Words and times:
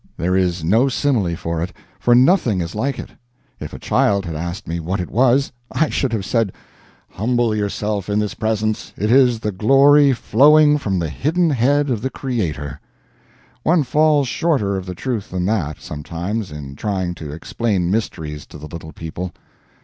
There 0.17 0.35
is 0.35 0.63
no 0.63 0.89
simile 0.89 1.35
for 1.35 1.61
it, 1.61 1.71
for 1.99 2.15
nothing 2.15 2.59
is 2.59 2.73
like 2.73 2.97
it. 2.97 3.11
If 3.59 3.71
a 3.71 3.77
child 3.77 4.25
had 4.25 4.33
asked 4.33 4.67
me 4.67 4.79
what 4.79 4.99
it 4.99 5.11
was, 5.11 5.51
I 5.71 5.89
should 5.89 6.11
have 6.11 6.25
said, 6.25 6.53
"Humble 7.07 7.53
yourself, 7.55 8.09
in 8.09 8.17
this 8.17 8.33
presence, 8.33 8.93
it 8.97 9.11
is 9.11 9.41
the 9.41 9.51
glory 9.51 10.11
flowing 10.11 10.79
from 10.79 10.97
the 10.97 11.09
hidden 11.11 11.51
head 11.51 11.91
of 11.91 12.01
the 12.01 12.09
Creator." 12.09 12.79
One 13.61 13.83
falls 13.83 14.27
shorter 14.27 14.75
of 14.75 14.87
the 14.87 14.95
truth 14.95 15.29
than 15.29 15.45
that, 15.45 15.79
sometimes, 15.79 16.51
in 16.51 16.75
trying 16.75 17.13
to 17.13 17.31
explain 17.31 17.91
mysteries 17.91 18.47
to 18.47 18.57
the 18.57 18.65
little 18.65 18.93
people. 18.93 19.31